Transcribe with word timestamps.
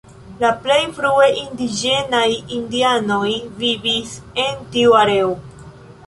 La 0.43 0.49
plej 0.61 0.77
frue 0.99 1.25
indiĝenaj 1.41 2.23
indianoj 2.59 3.33
vivis 3.65 4.15
en 4.45 4.65
tiu 4.77 4.97
areo. 5.01 5.29